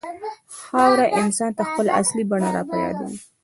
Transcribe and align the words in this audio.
خاوره 0.61 1.05
انسان 1.21 1.49
ته 1.57 1.63
خپله 1.69 1.91
اصلي 2.01 2.23
بڼه 2.31 2.49
راپه 2.55 2.75
یادوي. 2.83 3.17